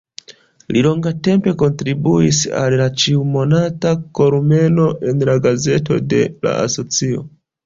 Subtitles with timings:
[0.75, 7.25] Li longtempe kontribuis al ĉiumonata kolumno en la gazeto de la asocio.